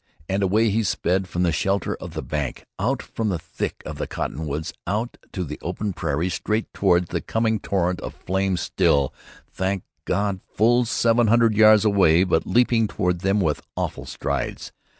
And 0.27 0.41
away 0.41 0.71
he 0.71 0.81
sped 0.81 1.27
from 1.27 1.43
the 1.43 1.51
shelter 1.51 1.93
of 1.97 2.15
the 2.15 2.23
bank, 2.23 2.65
out 2.79 3.03
from 3.03 3.29
the 3.29 3.37
thick 3.37 3.83
of 3.85 3.99
the 3.99 4.07
cottonwoods, 4.07 4.73
out 4.87 5.15
to 5.31 5.43
the 5.43 5.59
open 5.61 5.93
prairie, 5.93 6.29
straight 6.29 6.73
toward 6.73 7.09
the 7.09 7.21
coming 7.21 7.59
torrent 7.59 8.01
of 8.01 8.15
flame 8.15 8.57
still, 8.57 9.13
thank 9.51 9.83
God, 10.05 10.39
full 10.55 10.85
seven 10.85 11.27
hundred 11.27 11.53
yards 11.53 11.85
away, 11.85 12.23
but 12.23 12.47
leaping 12.47 12.87
toward 12.87 13.19
them 13.19 13.39
with 13.41 13.61
awful 13.75 14.07
strides. 14.07 14.71